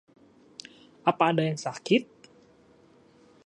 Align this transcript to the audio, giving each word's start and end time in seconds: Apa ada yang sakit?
Apa 1.09 1.23
ada 1.31 1.43
yang 1.49 1.59
sakit? 1.65 2.03